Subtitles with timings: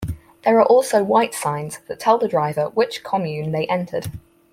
[0.43, 4.07] There are also white signs that tell the driver which commune they entered.